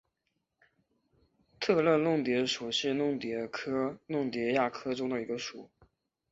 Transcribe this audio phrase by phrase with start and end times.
[1.59, 5.69] 特乐弄蝶属是弄蝶科弄蝶亚科中的一个属。